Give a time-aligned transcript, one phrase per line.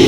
[0.00, 0.04] မြ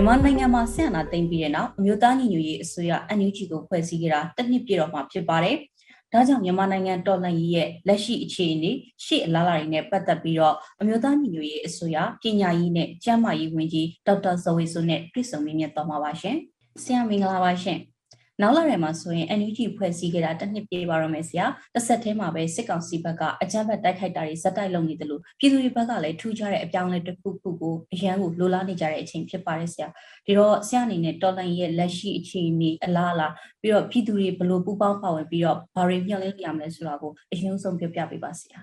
[0.00, 5.56] န်မာနိုင်ငံမှာဆင်အနာသိမ့်ပြီးတဲ့နောက်အမျိုးသားညီညွတ်ရေးအစိုးရ NUG ကိုဖွဲ့စည်းခဲ့တာတစ်နှစ်ပြည့်တော့မှာဖြစ်ပါတယ်။
[6.12, 8.70] ဒါကြောင့်မြန်မာနိုင်ငံတော်လှန်ရေးရဲ့လက်ရှိအခြေအနေ
[9.04, 16.36] ရှေ့အလားအလာတွေနဲ့ပတ်သက်ပြီးတော့အမျိုးသားညီညွတ်ရေးအစိုးရပညာရေးနဲ့ကျန်းမာရေးဝန်ကြီးဒေါက်တာဇော်ဝေဆိုနဲ့တွေ့ဆုံမေးမြန်းသွားမှာပါရှင်။
[16.82, 17.78] ဆရာမင်္ဂလာပါရှင်။
[18.40, 29.88] နောက်လာရမှာဆိုရင် NUG ဖွဲ့စည်းခဲ့တာတစ်နှစ်ပြည့်ပါတော့မယ်ဆရာတစ်ဆက်တည်းမှာပဲစစ်ကောင်စီဘက်ကအကြမ်းဖက်တိုက်ခိုက်တာတွေဇက်တိုက်လုပ်နေတယ်လို့ပြည်သူတွေဘက်ကလည်းထူးခြားတဲ့အပြောင်းအလဲတစ်ခုခုကိုအရန်ကိုလိုလားနေကြတဲ့အချိန်ဖြစ်ပါတယ်ဆရာ
[30.26, 33.28] ဒီတော့ဆရာအနေနဲ့တော်လန်ရဲ့လက်ရှိအခြေအနေအလားအလာ
[33.62, 38.60] ပြီးတော့ပြည်သူတွေဘယ်လိုပူးပေါင်းပါဝင်ပြီးတော့ဘာတွေမျှော်လင့်ရမလဲဆိုတာကိုအရင်ဆုံးပြပြပေးပါဆရာ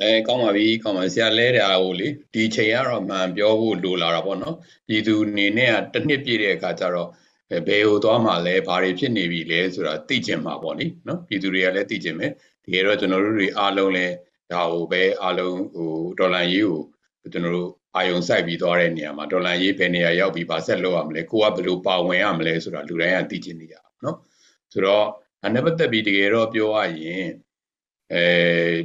[0.00, 4.56] အဲကောင်းပါပြီကောင်းပါဆရာလဲတာဟိုလေဒီချိန်ကတော့မှန်ပြောဖို့လိုလာတာပေါ့နော်
[4.88, 7.08] ပြည်သူအနေနဲ့ကတစ်နှစ်ပြည့်တဲ့အခါကျတော့
[7.66, 12.32] ဘယ်ဟိုသွားမှလဲဘာတွေဖြစ်နေပြီလဲဆိုတာသိကျင်မှာပေါ့နိနော်ပြည်သူတွေကလည်းသိကျင်မယ်
[12.64, 14.14] တကယ်တော့ကျွန်တော်တို့တွေအားလုံးလည်း
[14.52, 24.16] ဒါဟိုပဲအားလုံးဟိုဒေါ်လာရေးကိုကျွန်တော်တို့အာယုံစိုက်ပြီးသွားတဲ့နေရာမှာဒေါ်လာရေးဘယ်နေရာရောက်ပြီးဗာဆက်လုပ်ရမလဲကိုကဘယ်လိုပါဝင်ရမလဲဆိုတာလူတိုင်းကသိကျင်နေကြအောင်နော်
[24.72, 25.06] ဆိုတော့
[25.46, 27.26] အနပတ်သက်ပြီးတကယ်တော့ပြောရရင်
[28.12, 28.24] အဲ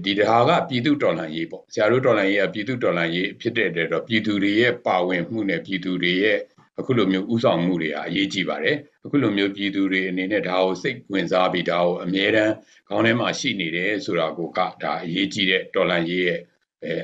[0.06, 6.40] ဒီတဟာကပြည်သူတော်လှန်ရေးပေါ့ဆရာတို့တော်လှန်ရေးကပြည်သူတော်လှန်ရေးဖြစ်တဲ့အတွက်တော့ပြည်သူတွေရဲ့ပါဝင်မှုနဲ့ပြည်သူတွေရဲ့
[6.80, 12.54] အခုလိုမျိုးဥဆောင်မှုတွေကအရေးကြီးပါတယ်အခုလိုမျိုးပြည်သူတွေအနေနဲ့ဒါကိုစိတ်ဝင်စားပြီးဒါကိုအမြဲတမ်း
[12.90, 16.40] ခေါင်းထဲမှာရှိနေတယ်ဆိုတာကိုကဒါအရေးကြီးတဲ့တော်လန်ရေးရဲ့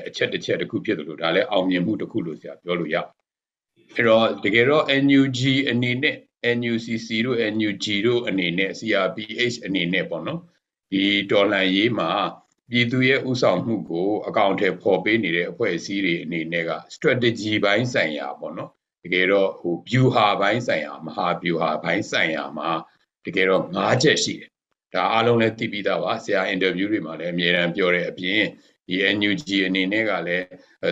[0.08, 2.96] အချက်တစ်ချက်တစ်ခုဖြစ်တယ်လို့ဒါလည်းအောင်မြင်မှုတစ်ခုလို့ဆရာပြောလို့ရ
[3.94, 6.16] အဲ့တော့တကယ်တော့ NUG အနေနဲ့
[6.58, 10.40] NUCC တို့ NUG တို့အနေနဲ့ CRPH အနေနဲ့ပေါ့နော်
[10.92, 12.10] ဒီတော်လှန်ရေးမှာ
[12.70, 18.70] ပြည်သူရဲ့ဥဆောင်မှုကိုအကောင့်ထဲပေါ်ပေးနေတဲ့အဖွဲ့အစည်းတွေအနေနဲ့က strategy ဘိုင်းဆိုင်ရာပေါ့နော်
[19.04, 22.70] တကယ်တော့ဟို view ဟာဘိုင်းဆိုင်ရာမဟာ view ဟာဘိုင်းဆိုင်ရာမှာ
[23.24, 24.50] တကယ်တော့၅ချက်ရှိတယ်
[24.94, 28.42] ဒါအားလုံးလည်းသိပြီးသားပါဆရာ interview တွေမှာလည်းအမြဲတမ်းပြောတဲ့အပြင်
[28.88, 30.46] ဒီ NUG အနေနဲ့ကလည်း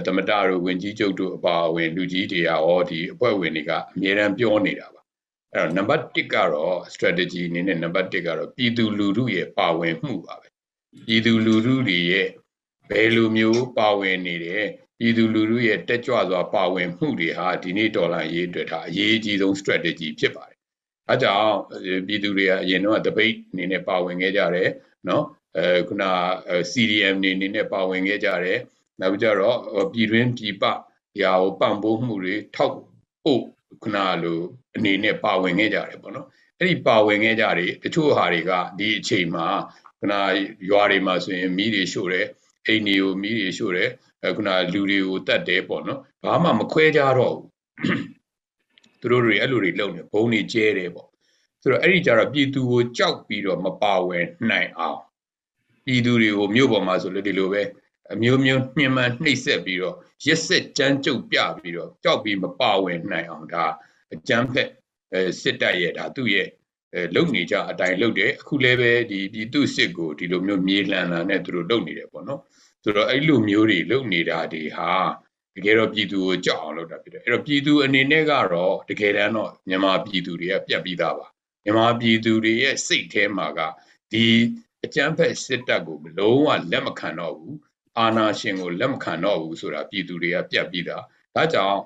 [0.06, 5.02] သမတတို့ဝင်ကြီးချုပ်တို့အပါအဝင်လူကြီးတွေရောဒီအဖွဲ့ဝင်တွေကအမြဲတမ်းပြောနေတာပါ
[5.52, 10.48] အဲ့တော့ number 1ကတော့ strategy အနေနဲ့ number 1ကတော့ပြည်သူလူထုရဲ့ပါဝင်မှုပါပဲ
[11.06, 12.28] ပြည်သူလူထုတွေရဲ့
[12.90, 14.66] ဘယ်လိုမျိုးပါဝင်နေတယ်
[15.02, 20.58] ပြည်သူလူထုရဲ့တက်ကြွစွာပါဝင်မှုတွေဟာဒီနေ့ဒေါ်လာရေးအတွက်ဒါအရေးကြီးဆုံး strategy ဖြစ်ပါတယ်။
[21.10, 21.54] အဲကြောင့်
[22.06, 24.68] ပြည်သူတွေကအရင်တော့ debate အနေနဲ့ပါဝင်ခဲ့ကြတယ်
[25.08, 25.24] နော်
[25.56, 26.04] အဲခုန
[26.72, 28.58] CDM နေအနေနဲ့ပါဝင်ခဲ့ကြတယ်
[29.00, 29.58] နောက်ကြတော့
[29.92, 30.64] ပြည်တွင်းပြည်ပ
[31.22, 32.74] ရာကိုပံ့ပိုးမှုတွေထောက်
[33.22, 33.42] ဖို့
[33.82, 34.40] ခုနလို
[34.76, 36.26] အနေနဲ့ပါဝင်ခဲ့ကြတယ်ပေါ့နော်
[36.58, 39.46] အဲ့ဒီပါဝင်ခဲ့ကြတယ်တချို့ဟာတွေကဒီအချိန်မှာ
[39.98, 40.14] ခုန
[40.70, 42.26] ရွာတွေမှာဆိုရင်မီးတွေရှို့တယ်
[42.66, 43.90] အိမ်တွေကိုမီးတွေရှို့တယ်
[44.36, 47.48] ခုနလူတွေကိုတတ်တယ်ပေါ့နော်ဘာမှမခွဲကြတော့ဘူး
[49.00, 51.08] သူတို့တွေအဲ့လိုတွေလုပ်နေဘုံတွေကျဲတယ်ပေါ့
[51.62, 55.00] ဆိုတော့အဲ့ဒီကြတော့ပြည်သူကိုကြောက်ပြီးတော့မပါဝင်နိုင်အောင်
[55.84, 57.62] ပြည်သူတွေကိုမြို့ပေါ်မှာဆိုလို့ဒီလိုပဲ
[58.12, 59.96] အမျိုးမျိုးနှင်မှနှိပ်စက်ပြီးတော့
[60.26, 63.64] ရက်စက်ကြမ်းကြုတ်ပြပြီးတော့ကြောက်ပြီးမပါဝင်နိုင်အောင်ဒါ
[64.14, 64.68] အကြမ်းဖက်
[65.40, 66.48] စစ်တပ်ရဲ့ဒါသူ့ရဲ့
[67.14, 72.40] လုံနေကြအတိုင်းလုပ်တယ်အခုလည်းပဲဒီပြည်သူစစ်ကိုဒီလိုမျိုးမြေလှန်လာနဲ့သူတို့လုပ်နေတယ်ပေါ့နော်
[72.82, 74.90] ဆိုတော့အဲ့လိုမျိုးတွေလုပ်နေတာတွေဟာ
[75.56, 81.26] တကယ်တော့ပြည်သူကိုကြောက်အောင်လုပ်တာဖြစ်တယ်အဲ့တော့ပြည်သူအနေနဲ့ကတော့တကယ်တမ်းတော့မြန်မာပြည်သူတွေကပြတ်ပြီးသားပါ
[81.64, 83.60] မြန်မာပြည်သူတွေရဲ့စိတ်ထဲမှာက
[84.12, 84.26] ဒီ
[84.84, 87.56] အကြမ်းဖက်စစ်တပ်ကိုလုံးဝလက်မခံတော့ဘူး
[87.98, 91.02] အာဏာရှင်ကိုလက်မခံတော့ဘူးဆိုတာပြည်သူတွေကပြတ်ပြီးသား
[91.34, 91.80] ဒါကြောင့်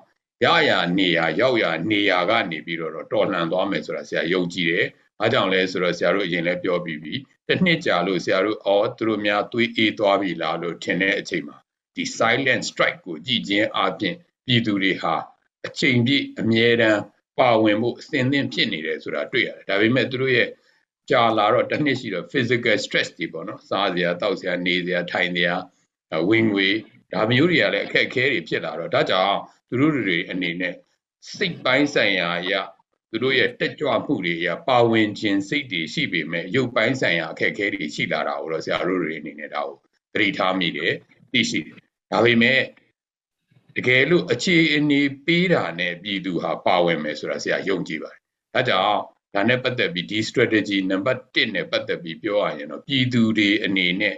[0.45, 4.85] ရရနေရရောက်ရနေရကနေပြီးတော့တော်လှန်သွားမယ်ဆိုတာဆရာယုံကြည်တယ်။
[5.19, 7.13] အားကြောင့်လဲဆိုတော့ဆရာတို့အရင်လည်းပြောပြီးပြီ
[7.47, 11.57] တစ်နှစ်ကြာလို့ဆရာတို့အော်သူတို့များသွေးအေးသွားပြီလားလို့ထင်တဲ့အချိန်မှာ
[11.95, 14.15] ဒီ silent strike ကိုကြည်ချင်းအပြင်
[14.45, 15.15] ပြည်သူတွေဟာ
[15.67, 17.01] အချိန်ပြည့်အမြဲတမ်း
[17.39, 20.49] ပါဝင်မှုအသင်သင်ဖြစ်နေတယ်ဆိုတာတွေ့ရတယ်ဒါပေမဲ့သူတို့ရဲ့
[21.09, 25.55] ကြာလာတော့တစ်နှစ်ရှိတော့ physical stress တွေပေါ့နော်စားစရာတောက်စရာနေစရာထိုင်စရာ
[26.29, 26.67] ဝင်ငွေ
[27.13, 29.37] ဒါမျိုးတွေကလည်းအခက်အခဲတွေဖြစ်လာတော့ဒါကြောင့်
[29.69, 30.73] သူတို့တွေအနေနဲ့
[31.35, 32.61] စိတ်ပိုင်းဆိုင်ရာအရာ
[33.09, 39.77] သူတို့ရဲ့တက်ကြွမှုတွေရပါဝင်ခြင်းစိတ်တွေရှိပေမဲ့ရုပ်ပိုင်းဆိုင်ရာအခက်အခဲတွေရှိလာတာကိုတော့ဆရာတို့တွေအနေနဲ့ဒါကို
[40.13, 40.93] သတိထားမိတယ်
[41.31, 41.77] သိရှိတယ်
[42.11, 42.59] ဒါပေမဲ့
[43.75, 48.21] တကယ်လို့အခြေအနေပေးတာနဲ့ပြည်သူဟာပါဝင်မယ်ဆိုတာဆရာယုံကြည်ပါတယ်
[48.53, 48.99] ဒါကြောင့်
[49.33, 54.15] ဒါနဲ့ပတ်သက်ပြီးဒီ strategy နံပါတ်1နဲ့ပတ်သက်ပြီးပြောရရင်တော့ပြည်သူတွေအနေနဲ့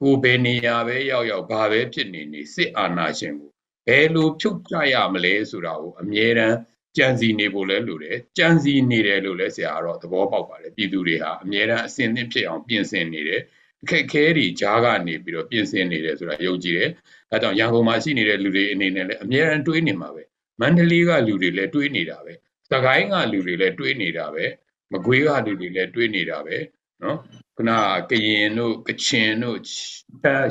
[0.00, 3.50] ကိုယ်ဘယ်နေရာပဲရောက်ရောက်ဘာပဲဖြစ်နေနေစစ်အာဏာရှင်ကို
[3.86, 6.56] ဘယ်လိုဖြုတ်ကြရမလဲဆိုတာကိုအမြဲတမ်း
[6.96, 13.42] ကြံစီနေဖို့လဲလိုတယ်ကြံစီနေတယ်လို့လဲဆရာကတော့သဘောပေါက်ပါတယ်ပြည်သူတွေဟာအမြဲတမ်းအစင်သင့်ဖြစ်အောင်ပြင်ဆင်နေတယ်
[13.82, 16.90] အခက်အခဲတွေကြားကနေပြီးတော့ပြင်ဆင်နေတယ်ဆိုတာယုံကြည်တယ်။
[17.32, 20.22] အဲဒါကြောင့်ရန်ကုန်မှာရှိနေတဲ့လူတွေအနေနဲ့လည်းအများအားတွေးနေမှာပဲ။
[20.60, 22.32] မန္တလေးကလူတွေလည်းတွေးနေတာပဲ။
[22.70, 24.44] စကိုင်းကလူတွေလည်းတွေးနေတာပဲ။
[24.92, 26.56] မကွေးကလူတွေလည်းတွေးနေတာပဲ။
[27.02, 27.18] နော်။
[27.56, 27.70] ခုန
[28.10, 29.58] ကရင်တို့ကချင်တို့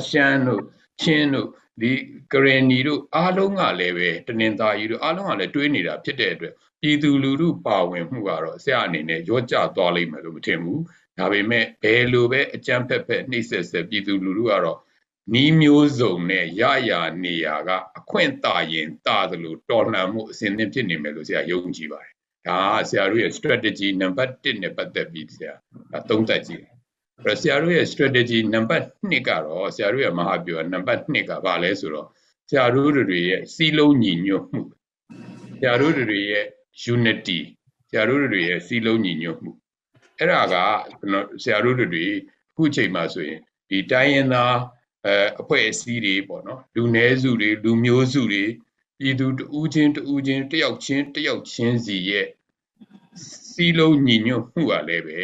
[0.08, 0.62] ရှမ်းတို့
[1.02, 1.48] ချင်းတို့
[1.80, 1.92] ဒီ
[2.32, 10.82] ကရင်နီတို့အားလုံးကလည်းပဲတနင်္သာရီတို့အားလုံးကလည်းတွေးနေတာဖြစ်တဲ့အတွက်ပြည်သူလူထုပါဝင်မှုကတော့ဆရာအနေနဲ့ရော့ကျသွားလိမ့်မယ်လို့မထင်ဘူး
[11.18, 14.78] ဒါပေမဲ့ဘယ်လိုပဲအကြမ်းဖက်ဖက်နှိမ့်ဆက်ဆက်ပြည်သူလူထုကတော့
[15.34, 16.92] နီးမျိုးစုံနဲ့ရရ
[17.24, 22.14] နေရကအခွင့်တာရင်တာသလိုတော်လှန်မှုအစဉ်သင့်ဖြစ်နေမယ်လို့ဆရာယုံကြည်ပါတယ်
[22.48, 25.54] ဒါကဆရာတို့ရဲ့ strategy number 1နဲ့ပတ်သက်ပြီးဆရာ
[26.10, 26.64] သုံးသပ်ကြည့်
[27.24, 28.80] တယ်ဆရာတို့ရဲ့ strategy number
[29.10, 32.06] 2ကတော့ဆရာတို့ရဲ့မဟာဗျူဟာ number 2ကဘာလဲဆိုတော့
[32.48, 34.62] ဆရာတို့တွေရဲ့စီးလုံးညီညွတ်မှု
[35.60, 36.44] ဆရာတို့တွေရဲ့
[36.94, 37.38] unity
[37.88, 39.52] ဆရာတို့တွေရဲ့စီးလုံးညီညွတ်မှု
[40.18, 40.54] အဲ့ဒါက
[40.98, 42.04] ကျွန်တော်ဆရာတို့တွေ
[42.50, 43.40] အခုချိန်မှာဆိုရင်
[43.70, 44.56] ဒီတိုင်းရင်းသား
[45.06, 48.44] အဲအဖွဲ့အစည်းတွေပေါ့နော်လူနည်းစုတွေလူမျိုးစုတွေ
[48.98, 52.26] ပြည်သူတဦးချင်းတဦးချင်းတယောက်ချင်းတယောက်ချင်းစီရဲ့
[53.52, 55.20] စီးလုံးညီညွတ်မှုကလည်းပဲ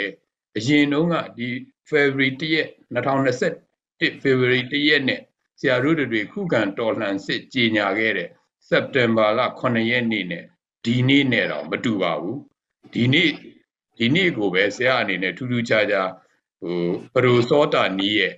[0.56, 1.48] အရင်တုန်းကဒီ
[1.90, 5.20] February 1ရက်2021 February 1ရက်နဲ့
[5.60, 8.28] ဆရာတို့တွေခုခံတော်လှန်စစ်ကြီးညာခဲ့တဲ့
[8.70, 10.44] September လ9ရက်နေ့နဲ့
[10.84, 12.38] ဒီနေ့နဲ့တော့မတူပါဘူး
[12.94, 13.30] ဒီနေ့
[13.98, 16.10] ဒီနေ့ကိုပဲဆရာအနေနဲ့ထူးထူးခြားခြား
[16.60, 16.78] ဟို
[17.14, 18.34] ပရိုစောတာနီးရဲ့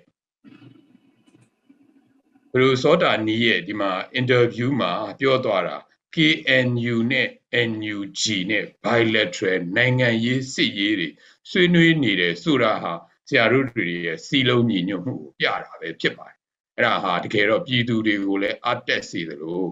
[2.52, 5.76] ပရိုစောတာနီးရဲ့ဒီမှာအင်တာဗျူးမှာပြောသွားတာ
[6.14, 7.28] KNU နဲ့
[7.68, 8.20] NUG
[8.50, 11.08] နဲ့ bilateral နိုင်ငံရေးစစ်ရေးတွေ
[11.50, 12.94] ဆွေးနွေးနေတယ်ဆိုတာဟာ
[13.28, 16.36] ဆရာတို့တွေရဲ့စီလုံးညီညွတ်မှုကိုပြတာပဲဖြစ်ပါတယ်
[16.76, 19.62] အဲ့ဒါဟာတကယ်တော့ပြည်သူတွေကိုလည်းအတက်စေသလို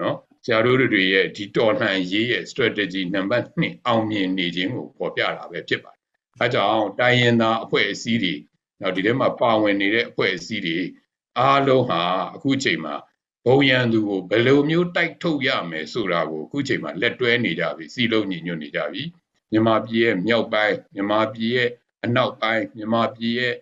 [0.00, 6.00] နော်ဆရာတို့တွေရဲ့ဒီတော်လှန်ရေးရဲ့ strategy number 2အောင်မြင်နေခြင်းကိုပေါ်ပြတာပဲဖြစ်ပါတယ်။
[6.40, 8.34] အဲကြောင့်တိုင်းရင်းသားအဖွဲ့အစည်းတွေ
[8.80, 10.78] နောက်ဒီထဲမှာပါဝင်နေတဲ့အဖွဲ့အစည်းတွေ
[11.38, 12.02] အားလုံးဟာ
[12.34, 12.94] အခုချိန်မှာ
[13.46, 19.02] ဘုံရန်သူကိုဘယ်လိုမျိုးတိုက်ထုတ်ရမယ်ဆိုတာကိုအခုချိန်မှာလက်တွဲနေကြပြီစီလုံးညီညွတ်နေကြပြီ
[19.50, 21.70] မြန်မာပြည်ရဲ့မြောက်ပိုင်းမြန်မာပြည်ရဲ့
[22.04, 23.54] အနောက်ပိုင်းမြန်မာပြည်ရဲ့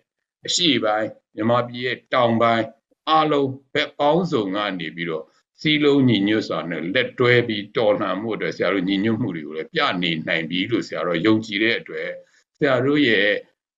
[0.45, 2.65] အရှေ့ပိုင်းမြန်မာပြည်ရဲ့တောင်ပိုင်း
[3.09, 5.25] အားလုံးဘက်ပေါင်းစုံကနေပြီးတော့
[5.61, 12.09] စီလုံးညီညွတ်စွာနဲ့လက်တွဲပြီးတော်လှန်မှုအတွက်ဆရာတို့ညီညွတ်မှုတွေကိုလည်းပြနေနိုင်ပြီလို့ဆရာတို့ယုံကြည်တဲ့အတွက်
[12.57, 13.29] ဆရာတို့ရဲ့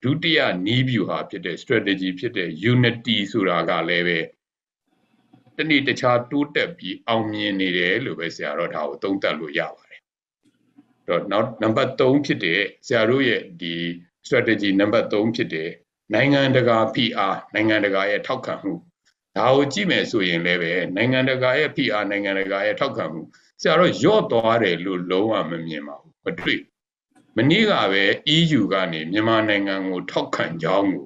[0.03, 4.19] ဒုတိယနီးဗျူဟာဖြစ်တဲ့ strategy ဖြစ်တဲ့ unity ဆိုတာကလည်းပဲ
[5.57, 10.01] တနည်းတခြားတိုးတက်ပြီးအောင်မြင်နေတယ်လို့ပဲဆရာတို့ဒါကိုသုံးသပ်လို့ရပါတယ်။
[11.07, 13.75] တော့နောက်နံပါတ်3ဖြစ်တဲ့ဆရာတို့ရဲ့ဒီ
[14.25, 15.69] strategy နံပါတ်3ဖြစ်တဲ့
[16.13, 18.73] နိုင်ငံတကာ PR နိုင်ငံတကာရဲ့ထောက်ခံမှု
[19.38, 23.21] ဒါကိုကြည့်မယ်ဆိုရင်လည်းပဲနိုင်ငံတကာရဲ့ PR နိုင်ငံတကာရဲ့ထောက်ခံမှု
[23.62, 26.59] ဆရာတို့ရော့သွားတယ်လို့လုံးဝမမြင်ပါဘူးမတွေ့
[27.38, 28.03] မနေ့ကပဲ
[28.35, 31.06] EU ကနေမြန်မာနိုင်ငံကိုထောက်ခံကြောင်းကို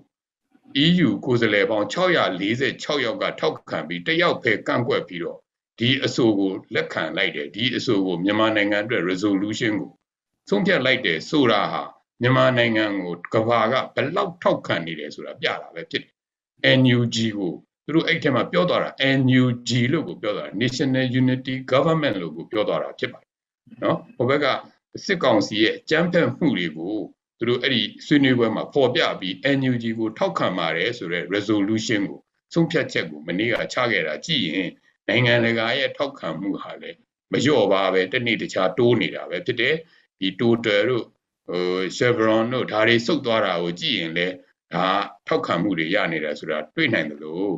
[0.86, 5.40] EU ကိုယ်စားလှယ်ပေါင်း646ယောက်ကထောက်ခံပြီးတယောက်ပဲကန့်ကွက်ပြီးတော့
[5.80, 9.92] ဒီအဆိုကိုလက်ခံလိုက်တယ်ဒီအဆိုကိုမြန်မာနိုင်ငံအတွက် resolution ကို
[10.50, 11.84] ဆုံးဖြတ်လိုက်တယ်ဆိုတာဟာ
[12.22, 17.54] မြန်မာနိုင်ငံကိုကဘာကဘယ်လောက်ထောက်ခံနေတယ်ဆိုတာပြတာပဲဖြစ်တယ် NUG ကို
[17.86, 23.32] သူတို့အဲ့ထက်မှာပြောသွားတာ NUG လို့ကိုပြောသွားတာ National Unity Government လို့ကိုပြောသွားတာဖြစ်ပါတယ်
[23.84, 24.46] နော်ဟိုဘက်က
[25.06, 26.96] စစ်ကောင်စီရဲ့အကြမ်းဖက်မှုတွေကို
[27.40, 32.20] သူတို့အဲ့ဒီဆွေးနွေးပွဲမှာပေါ်ပြပြီး NUG ကိုထောက်ခံပါတယ်ဆိုတဲ့ resolution ကို
[32.54, 34.70] ဆုံးဖြတ်ချက်ကိုမနေ့ကချခဲ့တာကြည့်ရင်
[35.08, 36.92] နိုင်ငံတကာရဲ့ထောက်ခံမှုဟာလေ
[37.32, 39.76] မလျော့ပါပဲတနေ့တခြားတိုးနေတာပဲဖြစ်တယ်
[40.20, 41.06] ဒီ total တို့
[41.48, 41.66] ဟို
[41.98, 44.28] chevron တို့ဒါတွေစုပ်သွားတာကိုကြည့်ရင်လေ
[44.74, 44.86] ဒါ
[45.28, 47.52] ထောက်ခံမှုတွေရနေတာဆိုတာတွေ့နိုင်တယ်လို့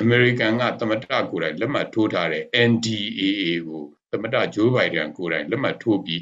[0.00, 6.20] အမေရိကန်ကသမတကိုယ်တိုင်လက်မှတ်ထိုးထားတဲ့ NDAA ကိုသမတဂျိုးဘိုင်ဒန်ကိုယ်တိုင်လက်မှတ်ထိုးပြီး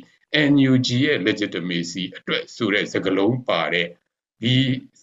[0.53, 3.87] NUG ရဲ့ legitimacy အတွက်ဆိုတဲ့စကားလုံးပါတဲ့
[4.43, 4.57] ဒီ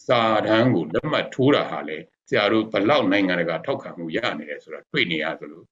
[0.05, 1.97] စာတမ်းကိုလက်မှတ်ထိုးတာဟာလေ
[2.29, 5.63] ဆရာတို့ဘလောက်နိုင်ငံတကာထောက်ခံမှုရနေတယ်ဆိုတာတွေ့နေရသလို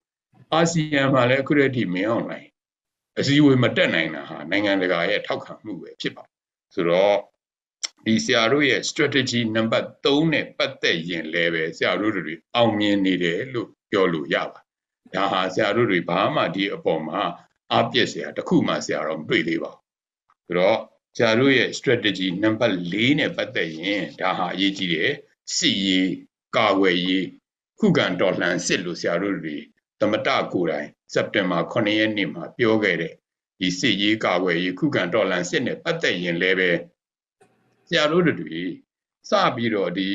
[0.54, 2.48] အာဆီယံမှာလည်းအခုတည်းကမင်းအောင်လိုက်
[3.20, 6.24] အစည်းအဝေးမတက်နိုင်တာဟာနိုင်ငံတကာရဲ့ထောက်ခံမှုပဲဖြစ်ပါ
[6.74, 7.18] ဆိုတော့
[8.06, 14.60] ဒီဆရာတို့ရဲ့ strategy number 3နဲ့ပတ်သက်ရင်လည်းပဲဆရာတို့တွေအောင်မြင်နေတယ်လို့ပြောလို့ရပါ
[15.16, 17.22] ဒါဟာဆရာတို့တွေဘာမှဒီအပေါ်မှာ
[17.74, 19.84] အပြည့်ဆရာတခုမှဆရာတော့မတွေ့သေးပါဘူး
[20.46, 20.80] ဆိုတော့
[21.18, 25.12] ဆရာတို့ရဲ့ strategy number 4နဲ့ပတ်သက်ရင်ဒါဟာအရေးကြီးတယ်
[25.56, 26.12] စစ်ရေး
[26.58, 27.26] ကာကွယ်ရေး
[27.80, 29.58] ခုခံတော်လှန်စစ်လို့ဆရာတို့တွေ
[30.00, 33.14] သမတကိုယ်တိုင်စက်တင်ဘာ9ရက်နေ့မှာပြောခဲ့တဲ့
[33.60, 36.70] ဒီစစ်ရေးကာကွယ်ရေးခုခံတော်လှန်စစ်နဲ့ပတ်သက်ရင်လည်းပဲ
[37.88, 38.62] ဆရာတို့တွေ
[39.30, 40.10] စပြီးတော့ဒီ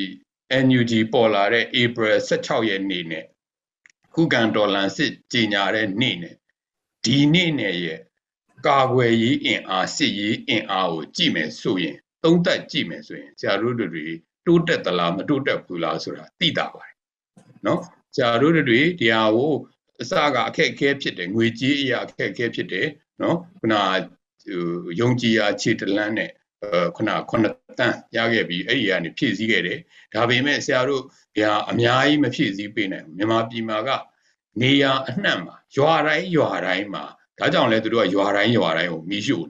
[0.67, 3.25] NUG ပေါ်လာတဲ့ April 16ရက်နေ့နဲ့
[4.15, 6.37] ခုခံတော်လှန်စစ်ကြီးညာတဲ့နေ့နဲ့
[7.05, 8.01] ဒီနေ့နဲ့ရဲ့
[8.67, 14.07] ကာကွယ်ရေးအင်အားစစ်ရေးအင်အားကိုကြည့်မယ်ဆိုရင်သုံးသပ်ကြည့်မယ်ဆိုရင်ဆရာတို့တွေ
[14.47, 16.95] တိုးတက်သလားမတိုးတက်ဘူးလားဆိုတာသိတာပါတယ်
[17.67, 17.81] နော်
[18.15, 19.53] ဆရာတို့တွေဒီဟာကို
[20.01, 22.89] အစကအခက်အခဲဖြစ်တယ်ငွေကြေးအရာအခက်အခဲဖြစ်တယ်
[23.23, 23.75] နော်ခုန
[25.01, 26.31] ယုံကြည်ရာခြေတလန်းနဲ့
[26.97, 27.45] ခုနခုန
[27.79, 29.79] တန်းရခဲ့ပြီးအဲ့ဒီကနေဖြည့်ဆည်းခဲ့တယ်
[30.15, 31.03] ဒါပေမဲ့ဆရာတို့
[31.35, 33.91] ဒီဟာအများကြီးမဖြည့်ဆည်းပေးနိုင်ဘူးမြန်မာပြည်မှာက
[34.61, 37.05] နေရာအနှံ့မှာရွာတိုင်းရွာတိုင်းမှာ
[37.39, 39.47] ဒါကြောင့်လဲသူတို့ကရွာတိုင်းရွာတိုင်းကိုမီးရှို့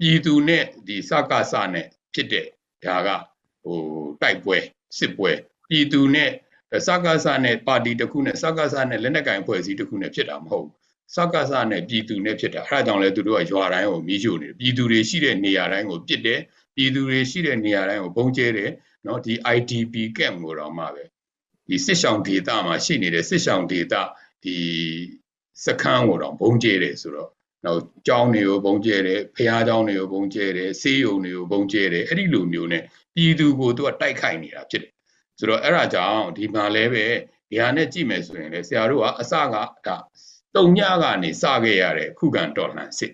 [0.00, 2.46] ပြည်သူနဲ့ဒီစကစနဲ့ဖြစ်တဲ့
[2.84, 3.08] ဒါက
[3.64, 3.78] ဟို
[4.22, 4.58] တိုက်ပွဲ
[4.98, 5.32] စစ်ပွဲ
[5.68, 6.30] ပြည်သူနဲ့
[6.86, 10.68] စကစနဲ့ပါတီတစ်ခုနဲ့စကစနဲ့လက်နက်ကင်ဖွဲ့စည်းတစ်ခုနဲ့ဖြစ်တာမဟုတ်
[11.14, 16.40] စကစနဲ့ပြည်သူနဲ့ဖြစ်တာအဲဒါကြောင့်လဲသူတို့ကရွာတိုင်းကိုမီးရှို့နေတယ်ပြည်သူတွေရှိတဲ့နေရာတိုင်းကိုပြစ်တယ်
[16.76, 18.70] ပြည်သူတွေရှိတဲ့နေရာတိုင်းကိုပုံကျဲတယ်
[19.06, 21.04] နော်ဒီ IDP camp ကိုတော့မှပဲ
[21.68, 24.02] ဒီစစ်ဆောင်ဒေတာမှာရှိနေတဲ့စစ်ဆောင်ဒေတာ
[24.44, 24.56] ဒီ
[25.64, 27.30] စခန်းကိုတော့ဘုံကျဲတယ်ဆိုတော့
[27.64, 32.82] နောက်ကျောင်းတွေကိုဘုံကျဲတယ်ဖះကျောင်းတွေကိုဘုံကျဲတယ်ဆေးရုံတွေကိုဘုံကျဲတယ်အဲ့ဒီလိုမျိုးနဲ့
[33.14, 34.92] ပြည်သူကိုသူကတိုက်ခိုက်နေတာဖြစ်တယ်
[35.38, 37.06] ဆိုတော့အဲ့ဒါကြောင့်ဒီမှာလည်းပဲ
[37.50, 39.96] ဒီဟာနဲ့ကြည့်မယ်ဆိုရင်လေဆရာတို့ကအစကဒါ
[40.56, 43.12] တုံညကနေစခဲ့ရတဲ့ခုခံတော်လှန်စစ်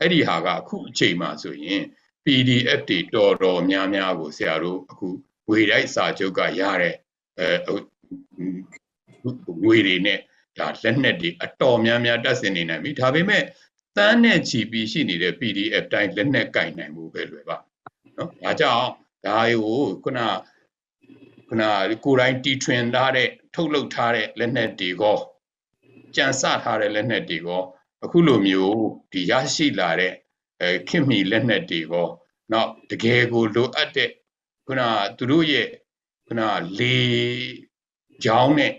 [0.00, 1.82] အဲ့ဒီဟာကအခုအချိန်မှဆိုရင်
[2.24, 5.08] PDF တွေတော်တော်များများကိုဆရာတို့အခု
[5.50, 6.94] ဝေတိုက်စာချုပ်ကရတဲ့
[7.38, 7.76] အဲ
[9.64, 10.18] ငွေတွေနဲ့
[10.58, 13.42] ဒါလက်နက်တွေအတော်များများတက်ဆင်နေနိုင်ပြီဒါပေမဲ့
[13.96, 17.56] တန်းနဲ့ချီပြီးရှိနေတဲ့ PDF တိုင်းလက်နက်ကင်နိုင်မှုပဲလွယ်ပါ
[18.16, 18.88] နော်ဒါကြောင့်
[19.26, 20.20] ဒါကိုခုန
[21.48, 21.62] ခုန
[22.04, 25.18] ကိုယ်တိုင်တီထွင်ထားတဲ့ထုတ်လုပ်ထားတဲ့လက်နက်တွေကော
[26.16, 27.62] ကြံစထားတဲ့လက်နက်တွေကော
[28.04, 28.78] အခုလိုမျိုး
[29.12, 30.12] ဒီရရှိလာတဲ့
[30.62, 32.08] အဲခင်မီလက်နက်တွေကော
[32.52, 34.10] နောက်တကယ်ကိုလိုအပ်တဲ့
[34.66, 34.82] ခုန
[35.16, 35.68] သူတို့ရဲ့
[36.26, 36.40] ခုန
[36.78, 36.98] လေ
[38.24, 38.72] ကြောင်းနဲ့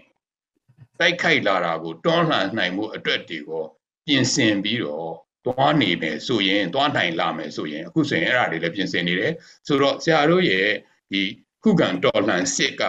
[0.99, 3.63] တိုက်ခိုက်လာတာကိုတွန်းလှန်နိုင်မှုအတွက်တွေကို
[4.05, 5.13] ပြင်ဆင်ပြီးတော့
[5.45, 9.33] သွားနေမယ်ဆိုရင်သွားနိုင်လာမယ်ဆိုရင်အခုဆိုရင်အဲ့ဒါတွေလည်းပြင်ဆင်နေတယ်
[9.67, 10.67] ဆိုတော့ဆရာတို့ရဲ့
[11.11, 11.21] ဒီ
[11.63, 12.83] ခုခံတော်လှန်စစ်က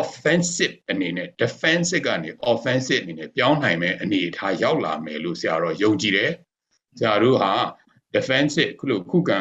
[0.00, 6.32] offensive အနေနဲ့ defensive ကနေ offensive အနေနဲ့ပြောင်းနိုင်မယ်အနေအထားရောက်လာမယ်လို့ဆရာတော်ယုံကြည်တယ်
[6.98, 7.52] ဆရာတို့ဟာ
[8.14, 9.38] defensive ခုလိုခုခံ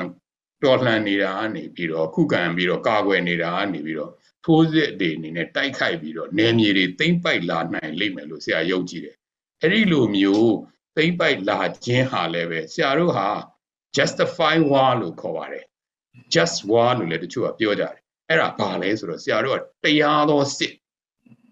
[0.63, 4.11] တော်လှန်နေတာကနေပြီးတော့ခုခံပြီးတော့ကာကွယ်နေတာကနေပြီးတော့
[4.45, 9.15] ထိုးစစ်တွေအနေနဲ့တိုက်ခိုက်ပြီးတော့နယ်မြေတွေသိမ့်ပိုက်လာနိုင်လိမ့်မယ်လို့ဆရာယုံကြည်တယ်
[9.61, 10.53] အဲ့ဒီလိုမျိုး
[10.95, 13.27] သိမ့်ပိုက်လာခြင်းဟာလည်းပဲဆရာတို့ဟာ
[13.95, 15.65] justify war လို့ခေါ်ပါတယ်
[16.33, 20.73] just war လို့လည်းတချို့ကပြောကြတယ် အဲ့ဒါဘာလဲဆိုတော့ဆရာတို့ကတရားသောစစ်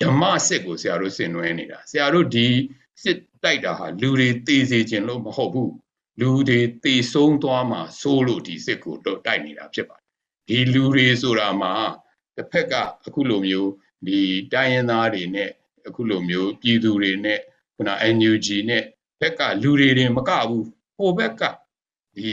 [0.02, 2.48] ဓမ္မစစ်ကိုဆရာတို့ဆင်နွှဲနေတာဆရာတို့ဒီ
[3.04, 5.74] စစ်တိုက်တာဟာလူတွေသေစေခြင်းလို့မဟုတ်ဘူး
[6.20, 10.08] လူတွေသေဆုံးသွားမှာစိုးလို့ဒီစစ်ကိုတော့တိုက်နေတာဖြစ်ပါတယ်
[10.48, 11.74] ဒီလူတွေဆိုတာမှာ
[12.36, 12.74] တစ်ဖက်က
[13.06, 13.72] အခုလိုမျိုး
[14.08, 14.20] ဒီ
[14.54, 15.50] တိုင်းရင်းသားတွေနဲ့
[15.88, 17.40] အခုလိုမျိုးပြည်သူတွေနဲ့
[17.76, 18.84] ခုန NUG နဲ့
[19.22, 20.66] ဘက်ကလူတွေတွေမကဘူး
[20.98, 21.44] ဟိုဘက်က
[22.16, 22.32] ဒီ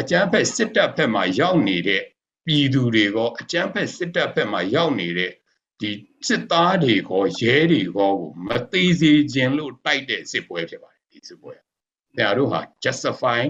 [0.00, 2.02] အကြမ်းဖက်စစ်တပ်ဘက်မှာရောက်နေတဲ့
[2.46, 5.32] ပြည်သူတွေကအကြမ်းဖက်စစ်တပ်ဘက်မှာရောက်နေတဲ့
[5.80, 5.90] ဒီ
[6.28, 11.54] စစ်သားတွေကောရဲတွေကောကိုမသေးစေခြင်းလို့တိုက်တဲ့စစ်ပွဲဖြစ်ပါတယ်ဒီစစ်ပွဲ။
[12.18, 13.40] ဒါတို့ဟာ justify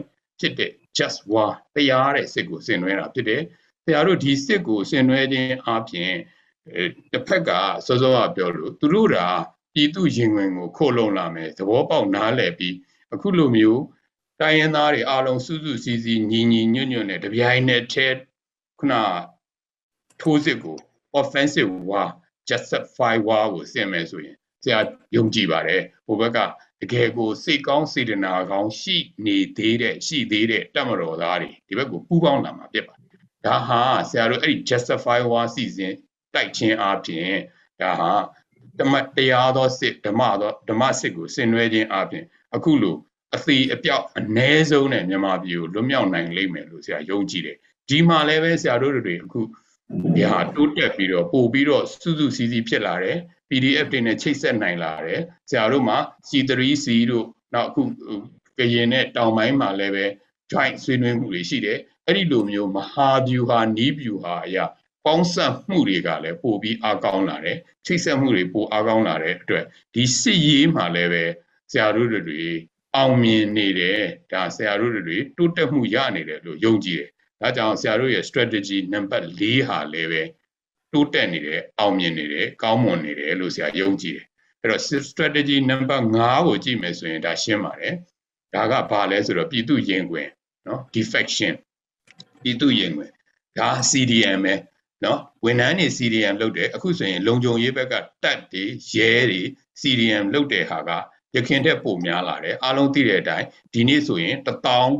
[0.40, 3.42] ဖြစ်တဲ့ just war တရားတဲ့စစ်ကိုဆင်နွှဲတာဖြစ်တယ်။
[3.86, 6.12] ဒါတို့ဒီစစ်ကိုဆင်နွှဲခြင်းအပြင်
[7.12, 7.50] တစ်ဖက်က
[7.86, 9.18] စောစောကပြောလို့သူတို့က
[9.74, 12.76] ပြည်သူရင်ဝင်ကိုခိုးလုံလာမယ်သဘောပေါက်နားလည်ပြီး
[13.14, 13.82] အခုလိုမျိုး
[14.40, 18.16] တိုင်းရင်းသားတွေအားလုံးစုစုစည်းစည်းညီညီညွတ်ညွတ်နဲ့တပြိုင်နက်တည်း
[18.82, 18.94] ခုန
[20.20, 20.76] ထိုးစစ်ကို
[21.20, 22.08] offensive war
[22.48, 24.78] justify war ကိုဆင်မယ်ဆိုရင်ဆရာ
[25.16, 26.38] ယုံကြည်ပါတယ်ဟိုဘက်က
[26.80, 28.96] တကယ်ကိုစိတ်ကောင်းစေတနာကောင်းရှိ
[29.26, 33.08] နေသေးတဲ့ရှိသေးတဲ့တမတော်သားတွေဒီဘက်ကိုပူးပေါင်းလာမှာဖြစ်ပါတယ်
[33.46, 35.94] ဒါဟာဆရာတို့အဲ့ဒီ justify war စီစဉ်
[36.34, 37.32] တိုက်ချင်းအပြင်
[37.80, 38.12] ဒါဟာ
[38.80, 42.24] ဓမ္မတရားသောစစ်ဓမ္မသောဓမ္မစစ်ကိုဆင်နွှဲခြင်းအပြင်
[42.54, 42.96] အခုလို
[43.36, 47.58] အသေးအပြောက်အ ਨੇ ဆုံးနဲ့မြန်မာပြည်ကိုလွတ်မြောက်နိုင်လိမ့်မယ်လို့ဆရာယုံကြည်တယ်
[47.92, 49.40] ဒီမှာလည်းပဲဆရာတို့တွေအခု
[50.14, 53.18] ဒီဟာတိုးတက်ပြီးတော့ပို့ပြီးတော့စုစုစည်းစည်းဖြစ်လာတယ်
[53.50, 55.20] PDF တွေနဲ့ချိတ်ဆက်နိုင်လာတယ်
[55.50, 57.82] ဆရာတို့မှာ C3C တို့နောက်အခု
[58.58, 60.04] ကရင်နဲ့တောင်ပိုင်းမှာလည်းပဲ
[60.52, 64.64] joint ဆွေးနွေးမှုတွေရှိတယ်အဲ့ဒီလိုမျိုးမဟာဗျူဟာနီးဗျူဟာအရာ
[65.04, 71.24] ပေါင်းစပ်မှုတွေကလည်းပိုပြီးအားကောင်းလာတယ်ချိတ်ဆက်မှုတွေပိုအားကောင်းလာတဲ့အတွက်ဒီစစ်ရေးမှာလည်းပဲ
[71.72, 72.44] ဆရာတို့တွေ
[72.96, 74.00] အောင်မြင်နေတယ်
[74.32, 77.10] ဒါဆရာတို့တွေတိုးတက်မှုရနေတယ်လို့ယုံကြည်တယ်
[77.42, 80.22] ဒါကြောင့်ဆရာတို့ရဲ့ strategy number 4ဟာလည်းပဲ
[80.92, 84.26] တိုးတက်နေတယ်အောင်မြင်နေတယ်ကောင်းမွန်နေတယ်လို့ဆရာယုံကြည်တယ်
[84.60, 87.94] အဲ့တော့ strategy number 5ကိုကြည့်မယ်ဆိုရင်ဒါရှင်းပါတယ်
[88.54, 90.28] ဒါကဘာလဲဆိုတော့ပြည်သူရင်ခွင်
[90.66, 91.54] နော် defection
[92.42, 93.10] ပြည်သူရင်ခွင်
[93.58, 94.54] ဒါ CDM ပဲ
[95.04, 99.40] နော်ဝန်ထမ်းတွေ CDM လုပ်တယ်အခုဆိုရင်လုံခြုံရေးဘက်ကတက်တွေရဲတွေ
[99.80, 100.90] CDM လုပ်တဲ့ဟာက
[101.36, 104.90] ရခင်တဲ့ပုံများလာတယ်အားလုံးသိတဲ့အတိုင်းဒီနေ့ဆိုရင်1000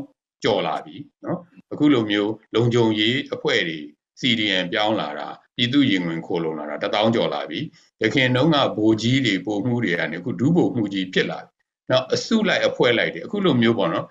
[0.43, 1.39] ကျော်လာပြီနော်
[1.73, 3.79] အခုလိုမျိုးလုံခြုံရေးအဖွဲ့တွေ
[4.19, 7.59] CDN ပြောင်းလာတာပြည်သူရင်ဝင်ခိုးလုံလာတာတထောင်ကျော်လာပြီ
[8.01, 11.51] ရခင်တုန်းကဘိုးကြီးတွေပုံမှုတွေကနေအခုဒုဘိုမှုကြီးဖြစ်လာပြီ
[11.91, 14.05] နော်အစုလိုက်အဖွဲလိုက်တယ်အခုလိုမျိုးပေါ့နော်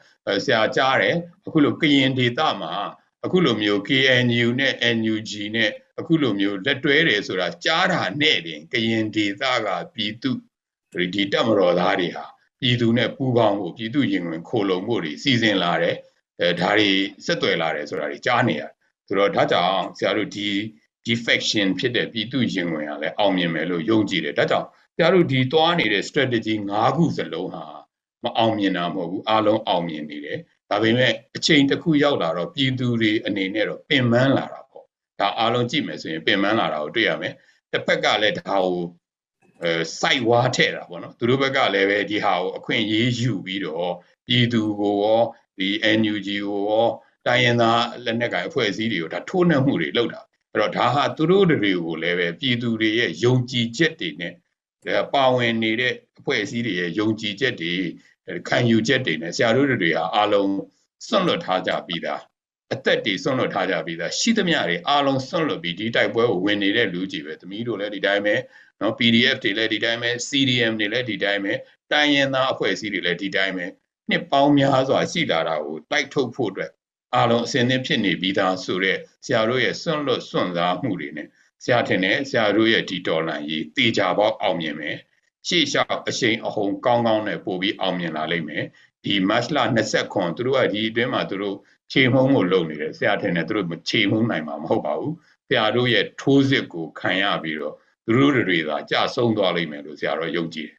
[0.45, 1.16] ဆရာကြားတယ်
[1.47, 2.73] အခုလိုကရင်ဒေသမှာ
[3.25, 10.31] အခုလိုမျိုး KNU နဲ့ NUG နဲ့အခုလိုမျိုးလက်တွဲတယ်ဆိုတာကြားတာနဲ့တင်ကရင်ဒေသကပြည်သူ
[11.14, 12.25] ဒီတက်မတော်သားတွေဟာ
[12.61, 15.97] ပြည်သူနဲ့ပူးပေါင်းဖို့ပြည်သူရင်ဝင်ခိုလုံဖို့တွေစီစဉ်လာတယ်
[16.40, 16.90] အဲဒါတွေ
[17.26, 18.70] ဆက်သွယ်လာတယ်ဆိုတာတွေကြားနေရတယ်
[19.06, 20.48] ဆိုတော့ဒါကြောင့်ဆရာတို့ဒီ
[21.08, 27.64] defection ဖြစ်တဲ့ပြည်သူရင်ဝင်ကလည်းအောင်မြင်မယ်လို့ယုံကြည်တယ်ဒါကြောင့်ဆရာတို့ဒီသွားနေတဲ့ strategy ၅ခုစလုံးဟာ
[28.24, 30.38] မအောင်မြင်တာမဟုတ်ဘူးအားလုံးအောင်မြင်နေတယ်
[30.70, 34.84] ဒါပေမဲ့အချိန်တစ်ခုရောက်လာတော့ပြည်သူတွေအနေနဲ့တော့ပင်ပန်းလာတာပေါ့
[35.20, 37.34] ဒါအားလုံးကြည့်မယ်ဆိုရင်ပင်ပန်းလာတာကိုတွေ့ရမယ်
[37.72, 38.76] တစ်ဖက်ကလည်းဒါကို
[39.62, 43.92] အဲစိုက်ဝါထဲ့တာပေါ့နော်သူတို့ဘက်ကလည်းပဲဒီဟာကိုအခွင့်အရေးယူပြီးတော့
[44.26, 45.22] ပြည်သူကိုရော
[45.62, 46.88] ဒီ NUG ကိုရော
[47.26, 50.21] တိုင်းရင်းသားလက်နက်ကိုင်အဖွဲ့အစည်းတွေကိုဒါထိုးနှက်မှုတွေလုပ်တာ
[50.52, 54.35] အဲ့တော့ဒါဟာသူတို့တွေကိုလည်းပဲပြည်သူတွေရဲ့ယုံကြည်ချက်တွေနဲ့
[55.14, 57.73] ပါဝင်နေတဲ့အဖွဲ့အစည်းတွေရဲ့ယုံကြည်ချက်တွေ
[58.49, 60.52] ခံယူချက်တွေနဲ့ဆရာတို့တွေဟာအားလုံး
[61.07, 62.21] စွန့်လွတ်ထားကြပြီးသား
[62.73, 68.35] အသက်တွေစွန့်လွတ်ထားကြပြီးသားရှိသမျှတွေအားလုံးစွန့်လွတ်ပြီးဒီတိုက်ပွဲကိုဝင်နေတဲ့လူကြီးပဲသမီးတို့လည်းဒီတိုင်းပဲ
[68.81, 71.52] နော် PDF တွေလည်းဒီတိုင်းပဲ CDM တွေလည်းဒီတိုင်းပဲ
[71.92, 73.66] တိုင်းရင်းသားအဖွဲ့အစည်းတွေလည်းဒီတိုင်းပဲ
[74.11, 76.73] နှစ်ပေါင်းများစွာရှိလာတာကိုတိုက်ထုတ်ဖို့အတွက်
[77.14, 81.28] အားလုံးအစဉ်သင်းဖြစ်နေပြီးသားဆိုတော့ဆရာတို့ရဲ့စွန့်လွတ်စွန့်စားမှုတွေနဲ့
[81.64, 84.97] ဆရာထင်တယ်ဆရာတို့ရဲ့ဒီတော်လန်ကြီးတေချာပေါက်အောင်မြင်မယ်
[85.49, 88.64] ရှေ့လျှောက်အရှိန်အဟုန်ကောင်းကောင်းနဲ့ပို့ပြီးအောင်မြင်လာလိမ့်မယ်
[89.04, 91.56] ဒီမတ်လ20ခွန်သူတို့ကဒီအတွင်းမှာသူတို့
[91.92, 95.14] ခြေမှုံးကိုလုပ်နေတယ်ဆရာထင်တယ်သူတို့ခြေမှုံးနိုင်မှာမဟုတ်ပါဘူး
[95.49, 97.75] ဆရာတို့ရဲ့ထိုးစစ်ကိုခံရပြီးတော့
[98.06, 100.78] သူတို့တွေသာကြဆုံးသွားလိမ့်မယ်လို့ဆရာတော်ယုံကြည်တယ်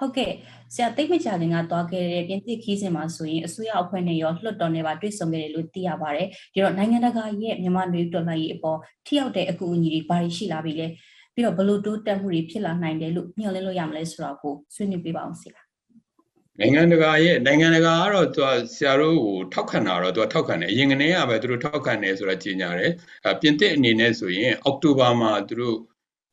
[0.00, 0.32] ဟုတ်ကဲ့
[0.74, 10.86] ဆရာသိမ့်မကြခင်ကသွားခဲ့တဲ့ပြင်သစ်ခီးစဉ်မှာဆိုရင်အစိုးရအဖွဲ့နဲ့ရောလွှတ်တော်နဲ့ပါတွေ့ဆုံခဲ့တယ်လို့သိရပါတယ်ဒီတော့နိုင်ငံတကာရဲ့မြန်မာလူတော်လှန်ရေးအပေါ်ထိရောက်တဲ့အကူအညီတွေဘာတွေရှိလာပြီလဲ
[11.34, 15.60] ပြီးတော့ဘလို့တိုးတက်မှုတွေဖြစ်လာနိုင်တယ်လို့ညှော်လင့်လို့ရမလဲဆိုတော့ကိုဆွေးနွေးပေးပါအောင်ဆရာ
[16.60, 22.92] နိုင်ငံတကာရဲ့နိုင်ငံတကာကတော့သူကဆရာတို့ကိုထောက်ခံတာတော့သူကထောက်ခံတယ်အရင်ကတည်းကပဲသူတို့ထောက်ခံတယ်ဆိုတာကြေညာတယ်
[23.26, 25.76] အပြင်သစ်အနေနဲ့ဆိုရင်အောက်တိုဘာမှာသူတို့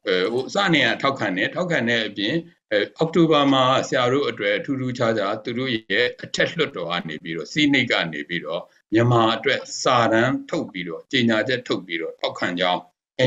[0.08, 2.36] အဲဟိုအစနေကထောက်ခံတယ်ထောက်ခံတဲ့အပြင်
[2.72, 8.62] အဲအောက်တိုဘာမှာဆရာတို့အတွက်ထူးထူးခြားခြားသူတို့ရဲ့အထက်လွှတ်တော်ကနေပြီးတော့စီနိတ်ကနေပြီးတော့
[8.94, 12.82] မြန်မာအတွက်စာတမ်းထုတ်ပြီးတော့ကြေညာချက်ထုတ်ပြီးတော့ထောက်ခံကြောင်း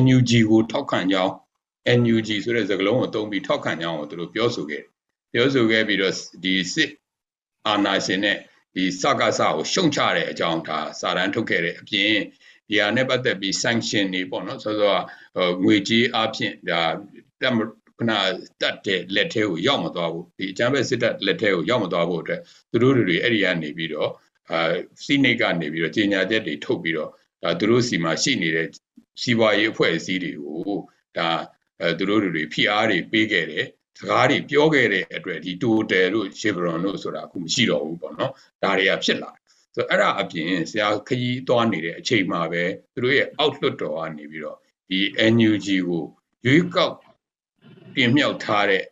[0.04, 1.32] NUG ကိုထောက်ခံကြောင်း
[1.98, 4.82] NUG ဆိုတဲ့စကားလုံးကိုသုံးပြီးထောက်ခံကြောင်းကိုသူတို့ပြောဆိုခဲ့
[5.32, 6.90] ပြောဆိုခဲ့ပြီးတော့ဒီစစ်
[7.66, 8.36] အာဏာရှင်နဲ့
[8.74, 12.14] ဒီစကားစကိုရှုံချတဲ့အကြောင်းဒါစာတမ်းထုတ်ခဲ့တဲ့အပြင်
[12.68, 15.00] ဒီဟာနဲ့ပတ်သက်ပြီး sanction တွေပေါ့နော်ဆိုတော့
[15.64, 16.82] ငွေကြေးအပြင်ဒါ
[17.42, 17.54] တက်
[18.00, 18.12] ခုန
[18.60, 24.10] တက်တဲ့လက်ထဲကိုရောက်မသွားဘူးဒီအကြမ်းဖက်စစ်တပ်လက်ထဲကိုရောက်မသွားဖို့အတွက်သူတို့တွေအဲ့ဒီကနေပြီးတော့
[24.50, 24.72] အာ
[25.04, 27.10] စီနိတ်ကနေပြီးတော့ကြေညာချက်တွေထုတ်ပြီးတော့
[27.42, 28.66] ဒါသူတို့စီမှာရှိနေတဲ့
[29.22, 30.78] စီးပွားရေးအဖွဲ့အစည်းတွေကို
[31.16, 31.28] ဒါ
[31.80, 33.66] အဲသူတို့တွေ PR တွေပေးခဲ့တယ်
[33.98, 38.32] စကားတွေပြောခဲ့တဲ့အတွက်ဒီ total တို့ chevron တို့ဆိုတာအခုမရှိတော့ဘူးပေါ့နော်
[38.62, 39.30] ဒါတွေကဖြစ်လာ
[39.74, 42.62] ဆိုတော့အဲ့ဒါအပြင်ဆရာခရီးသွားနေတဲ့အချိန်မှာပဲ
[42.94, 44.58] သူတို့ရဲ့ outlook တော်ကနေပြီးတော့
[44.88, 44.98] ဒီ
[45.34, 46.02] NUG ကို
[46.46, 46.96] ရွေးကောက်
[47.94, 48.84] ပြင်မြှောက်ထားတဲ့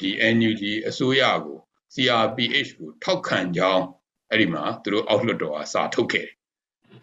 [0.00, 1.58] ဒီ NUG အစိုးရကို
[1.94, 3.84] CRPH ကိုထောက်ခံကြောင်း
[4.30, 6.34] အဲ့ဒီမှာသူတို့ outlook တော်ကစာထုတ်ခဲ့တယ်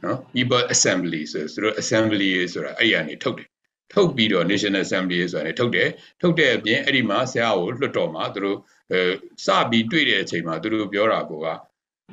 [0.03, 3.49] နော် People Assembly ဆိုသူတို့ Assembly ဆိုတာအဲ့ရနေထုတ်တယ်
[3.93, 5.89] ထုတ်ပြီးတော့ National Assembly ဆိုတာနဲ့ထုတ်တယ်
[6.21, 8.57] ထုတ်တဲ့အပြင်အဲ့ဒီမှာဆရာကိုလွှတ်တော်မှာသူတို့
[8.91, 9.01] အဲ
[9.45, 11.31] စပြီးတွေ့တဲ့အချိန်မှာသူတို့ပြောတာက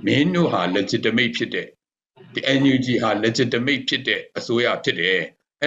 [0.07, 1.69] မင်းတို့ဟာ legitimate ဖြစ်တဲ့
[2.35, 5.19] ဒီ NUG ဟာ legitimate ဖြစ်တဲ့အစိုးရဖြစ်တယ်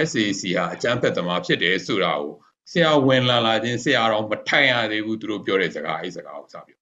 [0.08, 2.32] SAC ဟာအကြမ်းဖက်သမားဖြစ်တယ်ဆိုတာကို
[2.72, 6.80] ဆရာဝင်လာလာချင်းဆရာတော်မထိုင်ရသေးဘူးသူတို့ပြောတဲ့စကားအဲ့စကားကိုစပြော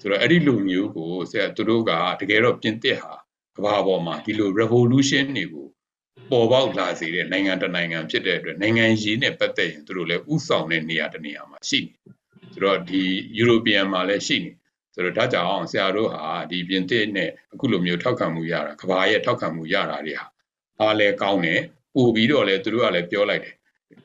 [0.00, 3.12] ဆိုတော့အဲ့ဒီလူမျိုးကိုဆရာသူတို့ကတကယ်တော့ပြင်သစ်ဟာ
[3.56, 5.66] ကမ္ဘာပေါ်မှာဒီလို revolution တွေကို
[6.30, 11.92] ပေါ်ပေါက်လာစေတဲ့နိုင်ငံတနိုင်ငံဖြစ်တဲ့အတွက်နိုင်ငံရေးနဲ့ပတ်သက်ရင်သူတို့လည်းဥဆောင်တဲ့နေရာတနေရာမှာရှိနေ
[12.52, 13.02] ဆိုတော့ဒီ
[13.40, 14.52] European မှာလည်းရှိနေ
[14.94, 20.26] ဆိုတော့ဒါကြောင့်ဆရာတို့ဟာဒီပြင်သစ်နဲ့အခုလိုမျိုးထောက်ခံမှုရတာကဘာရဲ့ထောက်ခံမှုရတာတွေဟာ
[20.80, 21.60] အားလဲကောင်းတယ်
[21.94, 23.55] ပို့ပြီးတော့လည်းသူတို့ကလည်းပြောလိုက်တယ်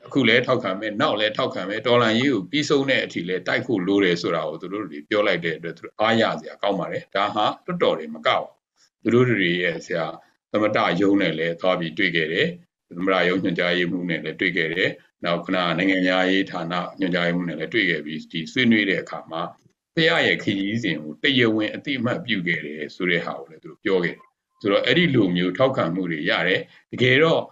[0.06, 8.52] အခုလည်းထောက်ခံမယ်နောက်လည်းထောက်ခံမယ်ဒေါ်လာရေးကိုပြီးဆုံးတဲ့အထိလည်းတိုက်ဖို့လိုတယ်ဆိုတာကိုသူတို့တွေပြောလိုက်တဲ့အတွက်သူတို့အားရစရာကောင်းပါတယ်ဒါဟာတော်တော်တွေမကပါဘူး
[9.02, 10.04] သူတို့တွေရဲ့ဆရာ
[10.52, 12.48] သမတယုံနဲ့လည်းသွားပြီးတွေ့ခဲ့တယ်
[12.96, 14.90] သမတယုံညွှန်ကြားရေးမှုနဲ့လည်းတွေ့ခဲ့တယ်
[15.24, 19.42] နောက်ခဏနိုင်ငံသားရေးဌာနညွှန်ကြားရေးမှုနဲ့လည်းတွေ့ခဲ့ပြီးဒီဆွေးနွေးတဲ့အခါမှာ
[19.96, 24.26] တရားရဲ့ခရီးစဉ်ကိုတရဝင်းအတိအမှတ်ပြုခဲ့တယ်ဆိုတဲ့ဟာကိုလည်းသူတို့ပြောခဲ့တယ်
[24.60, 26.60] ဆိုတော့အဲ့ဒီလိုမျိုးထောက်ခံမှုတွေရတယ်
[26.92, 27.42] တကယ်တော့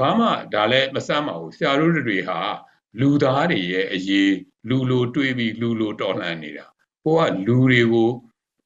[0.00, 2.38] ဘာမှဒါလည်းမဆမ်းပါဘူးဆရာတို့တွေဟာ
[3.00, 4.32] လူသားတွေရဲ့အရေး
[4.68, 6.66] လူလိုတွေးပြီးလူလိုတော်လှန်နေတာ
[7.04, 8.10] ဟိုကလူတွေကို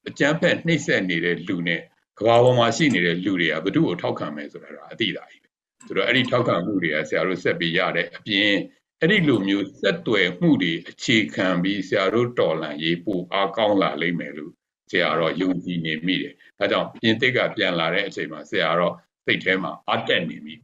[0.08, 1.80] အကြမ်းဖက်နှိပ်စက်နေတဲ့လူနဲ့
[2.18, 5.48] ကဘာပေါ်မှာရှိနေတဲ့လူတွေကဘ누구ကိုထောက်ခံမယ်ဆိုတာတော့အတိအသာကြီးပဲ
[5.86, 8.52] ဆိုတော့အဲ့ဒီထောက်ခံမှုတွေကဆရာတို့ဆက်ပြီးရတဲ့အပြင်
[9.00, 14.52] အဲ့ဒီလိုမျိုးဆက်သွယ်မှုတွေအခြေခံပြီးဆရာတို့တော်လန်ရေးပို့အားကောင်းလာလိမ့်မယ်လို့
[14.90, 20.54] ဆရာတော့ယုံကြည်နေမိတယ်။ဒါကြောင့်ပြင်သစ်ကပြန်လာတဲ့အချိန်မှာဆရာတော့စိတ်ထဲမှာအားတက်နေပြီ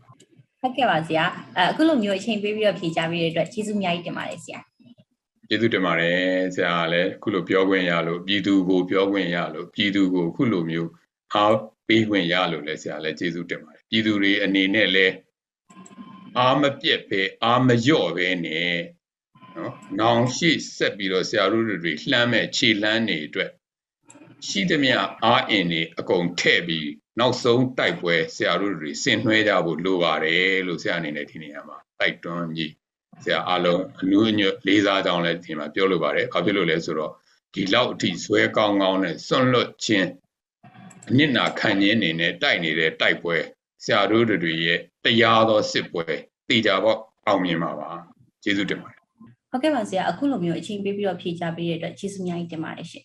[0.64, 1.24] ဟုတ်ကဲ့ပါဆရာ
[1.56, 4.60] အဲအခုလိုမျိုးအချိန်ပေးပြီးတော့ဖြေချပေးတဲ့အတွက်ကျေးဇူးအများကြီးတင်ပါတယ်ဆရာ။
[5.48, 6.18] ကျေးဇူးတင်ပါတယ်
[6.54, 10.90] ဆရာကလည်းခုလိုပြောခွင့်ရလို့ပြည်သူကိုပြောခွင့်ရလို့ပြည်သူကိုခုလိုမျိုး
[11.34, 11.56] အား
[11.88, 15.14] ပေးခွင့်ရလို့လည်းဆရာလည်းကျေးဇူးတင်ပါတယ်။ပြည်သူတွေအနေနဲ့လည်း
[16.38, 18.74] အားမပြက်ပဲအားမလျော့ပဲနဲ့
[19.56, 23.50] နော်။နောင်ရှိဆက်ပြီးတော့ဆရာတို့တွေလှမ်းမဲ့ခြေလှမ်းနေအတွက်
[24.48, 26.88] ရှိသမျှအားအင်တွေအကုန်ထည့်ပြီး
[27.20, 32.72] နောက်ဆုံးတိုက်ပွဲဆရာတို့တွေဆင်နွှဲကြဖို့လိုပါတယ်လို့ဆရာအနေနဲ့ဒီနေရာမှာတိုက်တွန်းပြီး
[33.24, 37.12] ဆရာအားလုံးအနုအညွတ်လေးစားကြောင်းလည်းဒီမှာပြောလိုပါတယ်။ဘာဖြစ်လို့လဲဆိုတော့
[37.54, 40.08] ဒီလောက်အထိဇွဲကောင်းကောင်းနဲ့စွန့်လွတ်ခြင်း
[41.10, 43.36] အနစ်နာခံခြင်းနေနဲ့တိုက်နေတဲ့တိုက်ပွဲ
[43.84, 46.04] ဆရာတို့တွေရဲ့တရားသောစစ်ပွဲ
[46.48, 47.90] တည်ကြပေါ့အောင်မြင်ပါပါ။
[48.42, 49.00] ကျေးဇူးတင်ပါတယ်
[49.50, 53.04] ဟုတ်ကဲ့ပါဆရာအခုလိုမျိုးအချိန်ပေးပြီးတော့ဖြေချပေးတဲ့အတွက်ကျေးဇူးအများကြီးတင်ပါတယ်ရှင်